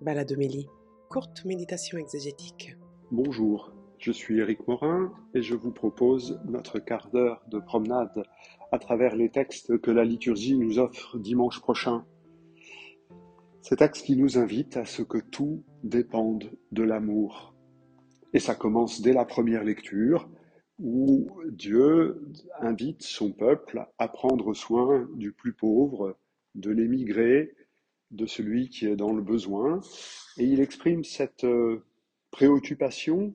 [0.00, 0.68] Baladomélie,
[1.08, 2.76] courte méditation exégétique.
[3.10, 8.24] Bonjour, je suis Éric Morin et je vous propose notre quart d'heure de promenade
[8.72, 12.04] à travers les textes que la liturgie nous offre dimanche prochain.
[13.62, 17.54] Ces textes qui nous invitent à ce que tout dépende de l'amour.
[18.32, 20.28] Et ça commence dès la première lecture
[20.80, 22.20] où Dieu
[22.60, 26.18] invite son peuple à prendre soin du plus pauvre,
[26.56, 27.54] de l'émigré,
[28.14, 29.80] de celui qui est dans le besoin,
[30.38, 31.84] et il exprime cette euh,
[32.30, 33.34] préoccupation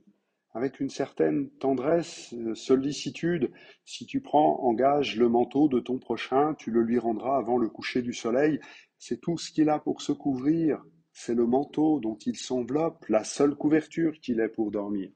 [0.53, 3.51] avec une certaine tendresse, euh, sollicitude.
[3.85, 7.57] Si tu prends en gage le manteau de ton prochain, tu le lui rendras avant
[7.57, 8.59] le coucher du soleil.
[8.97, 10.83] C'est tout ce qu'il a pour se couvrir.
[11.13, 15.11] C'est le manteau dont il s'enveloppe, la seule couverture qu'il ait pour dormir.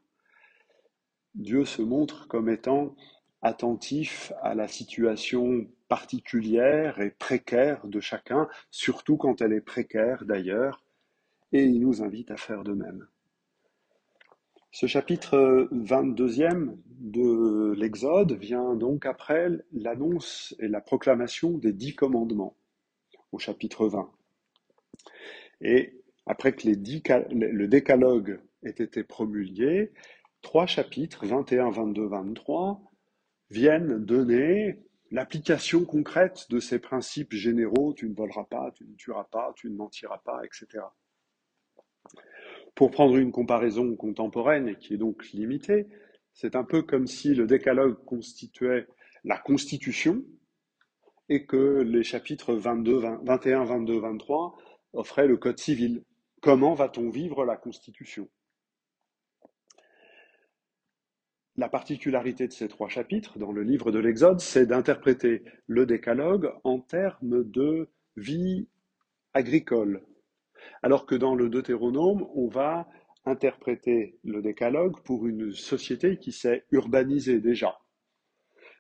[1.36, 2.96] Dieu se montre comme étant
[3.42, 10.84] attentif à la situation particulière et précaire de chacun, surtout quand elle est précaire d'ailleurs,
[11.52, 13.06] et il nous invite à faire de même.
[14.72, 22.58] Ce chapitre 22e de l'Exode vient donc après l'annonce et la proclamation des dix commandements
[23.32, 24.10] au chapitre 20.
[25.62, 29.92] Et après que le décalogue ait été promulgué,
[30.42, 32.82] trois chapitres, 21, 22, 23,
[33.52, 34.80] viennent donner
[35.14, 39.70] l'application concrète de ces principes généraux, tu ne voleras pas, tu ne tueras pas, tu
[39.70, 40.84] ne mentiras pas, etc.
[42.74, 45.88] Pour prendre une comparaison contemporaine et qui est donc limitée,
[46.34, 48.88] c'est un peu comme si le décalogue constituait
[49.24, 50.24] la Constitution
[51.30, 54.58] et que les chapitres 22, 21, 22, 23
[54.94, 56.04] offraient le Code civil.
[56.42, 58.28] Comment va-t-on vivre la Constitution?
[61.56, 66.52] La particularité de ces trois chapitres dans le livre de l'Exode, c'est d'interpréter le décalogue
[66.64, 68.68] en termes de vie
[69.36, 70.04] agricole,
[70.82, 72.88] alors que dans le Deutéronome, on va
[73.26, 77.78] interpréter le décalogue pour une société qui s'est urbanisée déjà.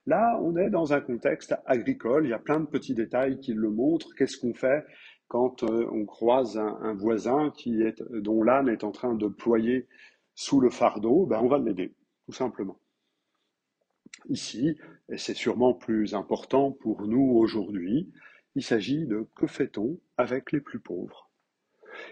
[0.07, 3.53] Là, on est dans un contexte agricole, il y a plein de petits détails qui
[3.53, 4.16] le montrent.
[4.17, 4.83] Qu'est-ce qu'on fait
[5.28, 7.53] quand euh, on croise un, voisin
[8.09, 9.88] dont l'âne est en train de ployer
[10.33, 11.28] sous le fardeau?
[11.28, 11.94] Ben, On va l'aider
[12.25, 12.79] tout simplement.
[14.29, 14.78] Ici,
[15.09, 18.11] et c'est sûrement plus important pour nous aujourd'hui,
[18.56, 21.29] il s'agit de que fait-on avec les plus pauvres?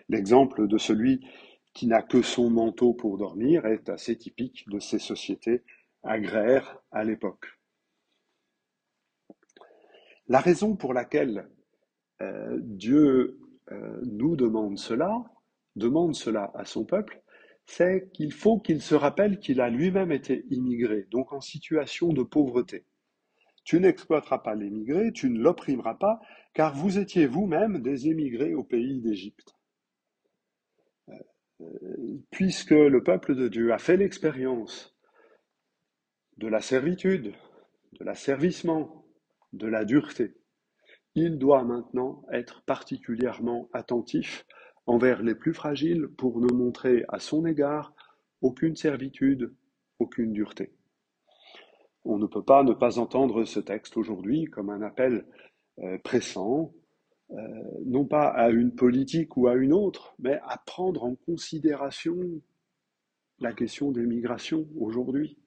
[0.10, 1.26] L'exemple de celui
[1.74, 5.64] qui n'a que son manteau pour dormir est assez typique de ces sociétés
[6.04, 7.48] agraires à l'époque.
[10.28, 11.50] La raison pour laquelle
[12.22, 13.40] euh, Dieu
[13.72, 15.24] euh, nous demande cela,
[15.76, 17.22] demande cela à son peuple,
[17.66, 22.24] c'est qu'il faut qu'il se rappelle qu'il a lui-même été immigré, donc en situation de
[22.24, 22.86] pauvreté.
[23.64, 26.20] Tu n'exploiteras pas l'émigré, tu ne l'opprimeras pas,
[26.54, 29.56] car vous étiez vous-même des émigrés au pays d'Égypte.
[31.10, 34.96] Euh, puisque le peuple de Dieu a fait l'expérience
[36.38, 37.34] de la servitude,
[38.00, 39.06] de l'asservissement,
[39.54, 40.34] de la dureté,
[41.14, 44.46] il doit maintenant être particulièrement attentif
[44.86, 47.94] envers les plus fragiles pour ne montrer à son égard
[48.42, 49.54] aucune servitude,
[50.00, 50.72] aucune dureté.
[52.04, 55.26] On ne peut pas ne pas entendre ce texte aujourd'hui comme un appel
[55.80, 56.74] euh, pressant,
[57.32, 57.38] euh,
[57.86, 62.18] non pas à une politique ou à une autre, mais à prendre en considération
[63.40, 65.38] la question des migrations aujourd'hui.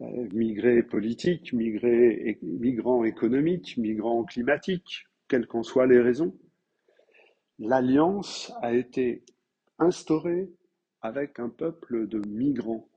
[0.00, 6.36] Euh, migrés politiques, migrants économiques, migrants climatiques, quelles qu'en soient les raisons
[7.58, 9.24] l'alliance a été
[9.78, 10.50] instaurée
[11.00, 12.88] avec un peuple de migrants.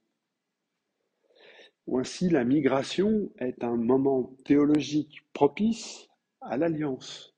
[1.94, 6.08] Ainsi, la migration est un moment théologique propice
[6.42, 7.34] à l'alliance.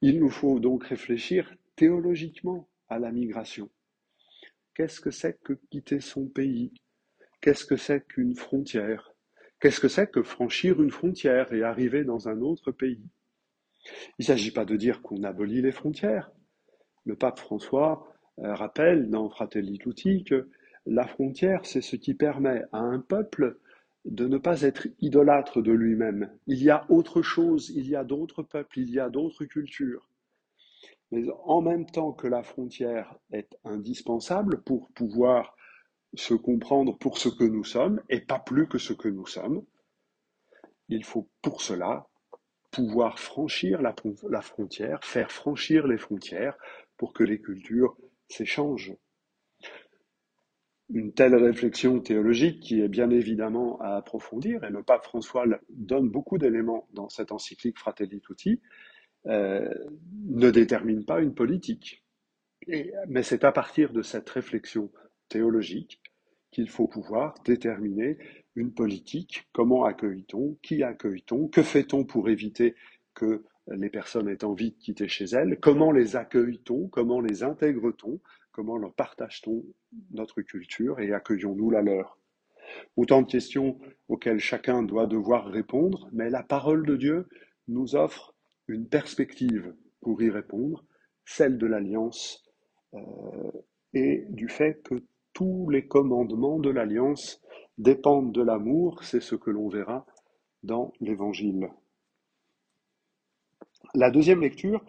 [0.00, 3.70] Il nous faut donc réfléchir théologiquement à la migration.
[4.74, 6.72] Qu'est-ce que c'est que quitter son pays?
[7.40, 9.12] Qu'est-ce que c'est qu'une frontière?
[9.60, 13.02] Qu'est-ce que c'est que franchir une frontière et arriver dans un autre pays?
[14.18, 16.30] Il ne s'agit pas de dire qu'on abolit les frontières.
[17.04, 18.06] Le pape François
[18.38, 20.48] euh, rappelle dans Fratelli Tutti que
[20.86, 23.58] la frontière, c'est ce qui permet à un peuple
[24.04, 26.30] de ne pas être idolâtre de lui-même.
[26.46, 30.08] Il y a autre chose, il y a d'autres peuples, il y a d'autres cultures.
[31.10, 35.56] Mais en même temps que la frontière est indispensable pour pouvoir
[36.14, 39.64] se comprendre pour ce que nous sommes et pas plus que ce que nous sommes,
[40.88, 42.06] il faut pour cela
[42.76, 46.58] pouvoir franchir la, frontière, faire franchir les frontières
[46.98, 47.96] pour que les cultures
[48.28, 48.94] s'échangent.
[50.90, 56.10] Une telle réflexion théologique qui est bien évidemment à approfondir, et le pape François donne
[56.10, 58.60] beaucoup d'éléments dans cette encyclique Fratelli Tutti,
[59.24, 59.72] euh,
[60.26, 62.04] ne détermine pas une politique.
[63.08, 64.92] mais c'est à partir de cette réflexion
[65.30, 66.02] théologique
[66.50, 68.18] qu'il faut pouvoir déterminer
[68.56, 69.46] une politique.
[69.52, 72.74] Comment accueille-t-on Qui accueille-t-on Que fait-on pour éviter
[73.14, 78.20] que les personnes aient envie de quitter chez elles Comment les accueille-t-on Comment les intègre-t-on
[78.52, 79.64] Comment leur partage-t-on
[80.12, 82.18] notre culture et accueillons-nous la leur?
[82.96, 87.28] Autant de questions auxquelles chacun doit devoir répondre, mais la parole de Dieu
[87.68, 88.34] nous offre
[88.66, 90.84] une perspective pour y répondre,
[91.24, 92.44] celle de l'alliance
[92.94, 92.98] euh,
[93.92, 97.42] et du fait que tous les commandements de l'alliance
[97.78, 100.06] dépendent de l'amour, c'est ce que l'on verra
[100.62, 101.68] dans l'Évangile.
[103.94, 104.84] La deuxième lecture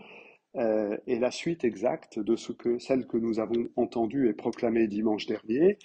[0.55, 5.77] euh, est la suite exacte de celle que nous avons entendue et proclamée dimanche dernier.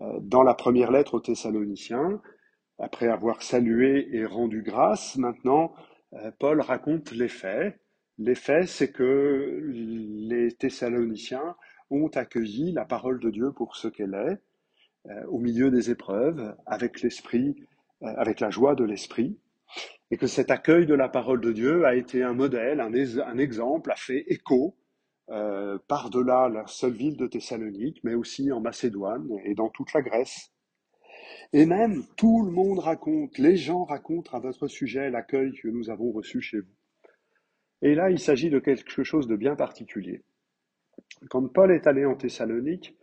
[0.00, 2.20] Euh, dans la première lettre aux Thessaloniciens,
[2.78, 5.72] après avoir salué et rendu grâce, maintenant
[6.14, 7.78] euh, Paul raconte les faits.
[8.18, 11.56] Les faits, c'est que les Thessaloniciens
[11.90, 14.38] ont accueilli la parole de Dieu pour ce qu'elle est,
[15.28, 17.56] au milieu des épreuves, avec l'esprit,
[18.02, 19.38] avec la joie de l'esprit,
[20.10, 23.38] et que cet accueil de la parole de Dieu a été un modèle, un, un
[23.38, 24.76] exemple, a fait écho
[25.30, 30.00] euh, par-delà la seule ville de Thessalonique, mais aussi en Macédoine et dans toute la
[30.00, 30.52] Grèce.
[31.52, 35.90] Et même, tout le monde raconte, les gens racontent à votre sujet l'accueil que nous
[35.90, 36.74] avons reçu chez vous.
[37.82, 40.22] Et là, il s'agit de quelque chose de bien particulier.
[41.28, 42.96] Quand Paul est allé en Thessalonique,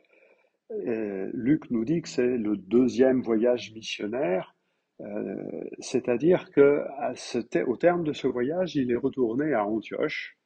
[0.72, 4.56] euh, Luc nous dit que c'est le deuxième voyage missionnaire,
[5.02, 10.38] euh, c'est-à-dire qu'au terme de ce voyage, il est retourné à Antioche,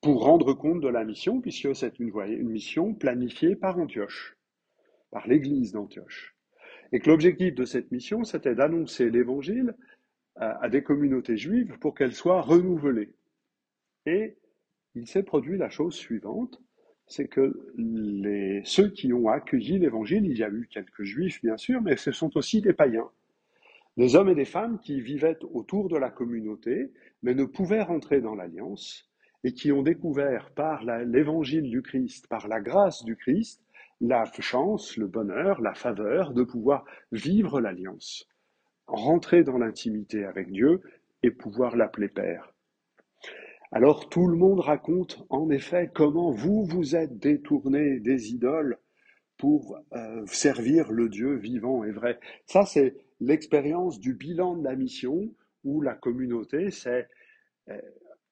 [0.00, 2.12] pour rendre compte de la mission, puisque c'est une,
[2.44, 4.36] mission planifiée par Antioche,
[5.10, 6.36] par l'Église d'Antioche.
[6.92, 9.74] Et que l'objectif de cette mission, c'était d'annoncer l'Évangile
[10.36, 13.14] à, des communautés juives pour qu'elles soient renouvelées.
[14.04, 14.36] Et
[14.94, 16.62] il s'est produit la chose suivante,
[17.06, 17.54] c'est que
[18.64, 22.12] ceux qui ont accueilli l'Évangile, il y a eu quelques juifs bien sûr, mais ce
[22.12, 23.08] sont aussi des païens.
[23.96, 26.92] Des hommes et des femmes qui vivaient autour de la communauté,
[27.22, 29.10] mais ne pouvaient rentrer dans l'alliance,
[29.44, 33.62] et qui ont découvert par l'évangile du Christ, par la grâce du Christ,
[34.00, 38.28] la chance, le bonheur, la faveur de pouvoir vivre l'alliance,
[38.86, 40.82] rentrer dans l'intimité avec Dieu
[41.22, 42.55] et pouvoir l'appeler Père.
[43.72, 48.78] Alors tout le monde raconte en effet comment vous vous êtes détourné des idoles
[49.36, 52.18] pour euh, servir le Dieu vivant et vrai.
[52.46, 55.34] Ça, c'est l'expérience du bilan de la mission
[55.64, 57.08] où la communauté s'est
[57.68, 57.80] euh,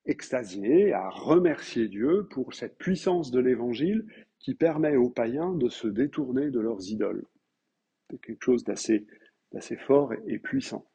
[0.06, 4.06] extasié, à remercier Dieu pour cette puissance de l'Évangile
[4.38, 7.25] qui permet aux païens de se détourner de leurs idoles.
[8.10, 9.06] C'est quelque chose d'assez,
[9.86, 10.86] fort et puissant.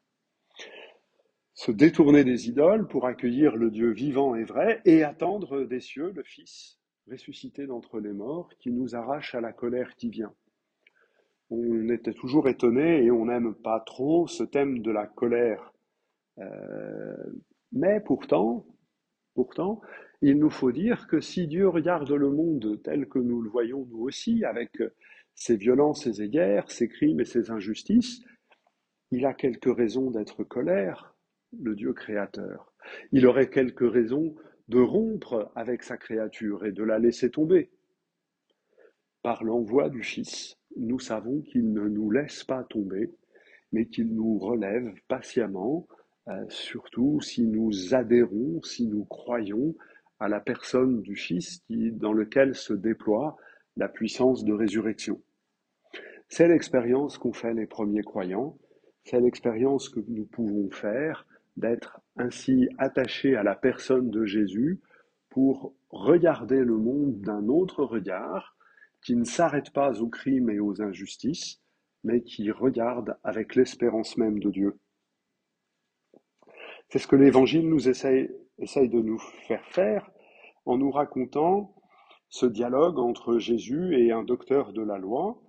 [1.60, 6.10] Se détourner des idoles pour accueillir le Dieu vivant et vrai et attendre des cieux
[6.16, 10.32] le Fils ressuscité d'entre les morts qui nous arrache à la colère qui vient.
[11.50, 15.74] On était toujours étonné et on n'aime pas trop ce thème de la colère.
[16.38, 17.14] Euh,
[17.72, 18.64] mais pourtant,
[19.34, 19.82] Pourtant,
[20.22, 23.86] il nous faut dire que si Dieu regarde le monde tel que nous le voyons
[23.90, 24.82] nous aussi, avec
[25.34, 28.24] ses violences ses guerres, ses crimes et ses injustices,
[29.10, 31.14] il a quelques raisons d'être colère,
[31.58, 32.72] le Dieu créateur.
[33.12, 34.34] Il aurait quelques raisons
[34.68, 37.70] de rompre avec sa créature et de la laisser tomber.
[39.22, 43.10] Par l'envoi du Fils, nous savons qu'il ne nous laisse pas tomber,
[43.72, 45.86] mais qu'il nous relève patiemment
[46.28, 49.74] euh, surtout si nous adhérons, si nous croyons
[50.20, 53.36] à la personne du Fils dans lequel se déploie
[53.76, 55.20] la puissance de résurrection.
[56.28, 58.56] C'est l'expérience qu'ont fait les premiers croyants,
[59.04, 61.26] c'est l'expérience que nous pouvons faire
[61.60, 64.80] d'être ainsi attachés à la personne de Jésus
[65.28, 68.56] pour regarder le monde d'un autre regard
[69.02, 71.60] qui ne s'arrête pas aux crimes et aux injustices,
[72.04, 74.78] mais qui regarde avec l'espérance même de Dieu.
[76.88, 80.10] C'est ce que l'Évangile nous essaye, de nous faire faire
[80.66, 81.74] en nous racontant
[82.28, 85.40] ce dialogue entre Jésus et un docteur de la loi,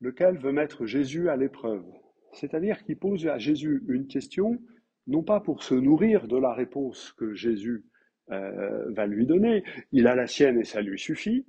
[0.00, 1.84] lequel veut mettre Jésus à l'épreuve.
[2.32, 4.60] C'est-à-dire qu'il pose à Jésus une question,
[5.08, 7.84] non pas pour se nourrir de la réponse que Jésus
[8.30, 11.46] euh, va lui donner, il a la sienne et ça lui suffit,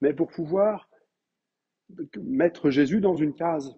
[0.00, 0.88] mais pour pouvoir
[2.22, 3.76] mettre Jésus dans une case,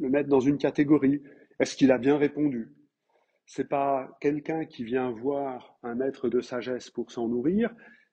[0.00, 1.22] le mettre dans une catégorie.
[1.60, 2.72] Est-ce qu'il a bien répondu?
[3.46, 7.72] C'est pas quelqu'un qui vient voir un maître de sagesse pour s'en nourrir,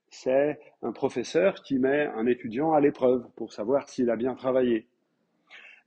[0.10, 4.88] c'est un professeur qui met un étudiant à l'épreuve pour savoir s'il a bien travaillé.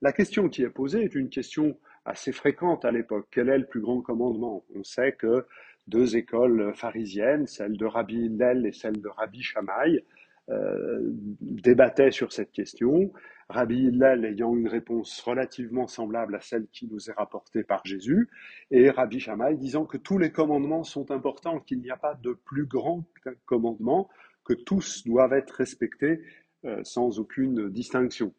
[0.02, 3.26] La question qui est posée est une question assez fréquente à l'époque.
[3.30, 4.64] Quel est le plus grand commandement?
[4.74, 5.44] On sait que
[5.88, 10.04] deux écoles pharisiennes, celle de Rabbi Hillel et celle de Rabbi Shammai,
[10.48, 11.00] euh,
[11.40, 13.12] débattaient sur cette question.
[13.48, 18.28] Rabbi Hillel ayant une réponse relativement semblable à celle qui nous est rapportée par Jésus,
[18.70, 22.32] et Rabbi Shammai disant que tous les commandements sont importants, qu'il n'y a pas de
[22.32, 23.04] plus grand
[23.44, 24.08] commandement,
[24.44, 26.22] que tous doivent être respectés
[26.64, 28.32] euh, sans aucune distinction.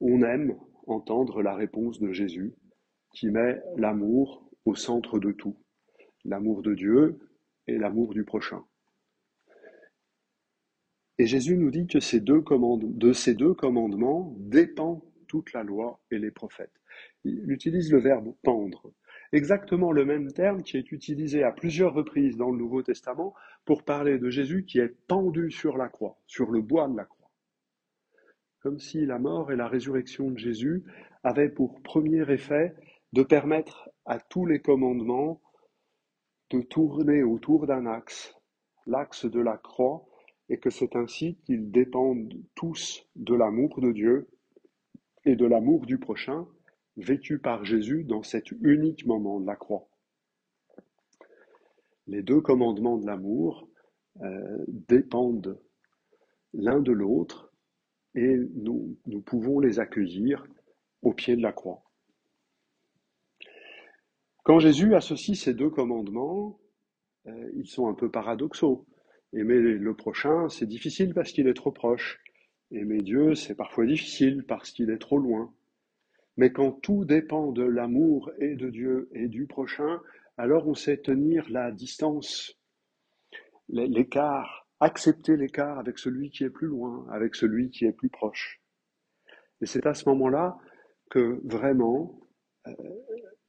[0.00, 2.54] On aime entendre la réponse de Jésus
[3.12, 5.56] qui met l'amour au centre de tout,
[6.24, 7.18] l'amour de Dieu
[7.66, 8.64] et l'amour du prochain.
[11.18, 15.98] Et Jésus nous dit que ces deux de ces deux commandements dépend toute la loi
[16.10, 16.74] et les prophètes.
[17.24, 18.92] Il utilise le verbe pendre,
[19.32, 23.82] exactement le même terme qui est utilisé à plusieurs reprises dans le Nouveau Testament pour
[23.82, 27.15] parler de Jésus qui est pendu sur la croix, sur le bois de la croix.
[28.66, 30.82] Comme si la mort et la résurrection de Jésus
[31.22, 32.74] avaient pour premier effet
[33.12, 35.40] de permettre à tous les commandements
[36.50, 38.34] de tourner autour d'un axe,
[38.88, 40.04] l'axe de la croix,
[40.48, 44.26] et que c'est ainsi qu'ils dépendent tous de l'amour de Dieu
[45.24, 46.44] et de l'amour du prochain,
[46.96, 49.86] vécu par Jésus dans cet unique moment de la croix.
[52.08, 53.68] Les deux commandements de l'amour
[54.22, 55.56] euh, dépendent
[56.52, 57.45] l'un de l'autre
[58.16, 58.96] et nous,
[59.26, 60.46] pouvons les accueillir
[61.02, 61.82] au pied de la croix.
[64.42, 66.58] Quand Jésus associe ces deux commandements,
[67.26, 68.86] euh, ils sont un peu paradoxaux.
[69.32, 72.20] Aimer le prochain, c'est difficile parce qu'il est trop proche.
[72.70, 75.52] Aimer Dieu, c'est parfois difficile parce qu'il est trop loin.
[76.36, 80.00] Mais quand tout dépend de l'amour et de Dieu et du prochain,
[80.38, 82.54] alors on sait tenir la distance,
[83.68, 88.60] l'écart, accepter l'écart avec celui qui est plus loin, avec celui qui est plus proche.
[89.60, 90.58] Et c'est à ce moment-là
[91.10, 92.20] que vraiment
[92.66, 92.72] euh,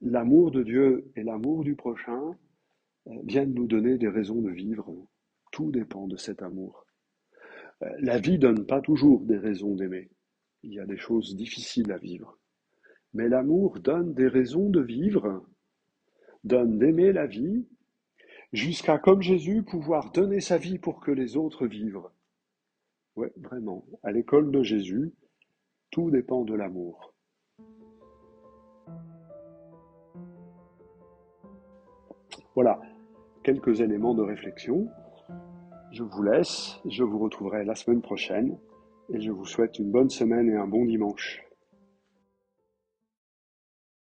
[0.01, 2.38] l'amour de Dieu et l'amour du prochain
[3.07, 4.89] euh, viennent nous donner des raisons de vivre
[5.51, 6.86] tout dépend de cet amour.
[7.81, 10.10] Euh, la vie donne pas toujours des raisons d'aimer.
[10.63, 12.38] Il y a des choses difficiles à vivre.
[13.13, 15.48] Mais l'amour donne des raisons de vivre,
[16.43, 17.67] donne d'aimer la vie,
[18.53, 22.03] jusqu'à, comme Jésus, pouvoir donner sa vie pour que les autres vivent.
[23.15, 23.85] Oui, vraiment.
[24.03, 25.13] À l'école de Jésus,
[25.91, 27.13] tout dépend de l'amour.
[32.53, 32.79] Voilà,
[33.43, 34.87] quelques éléments de réflexion.
[35.91, 38.57] Je vous laisse, je vous retrouverai la semaine prochaine
[39.09, 41.46] et je vous souhaite une bonne semaine et un bon dimanche.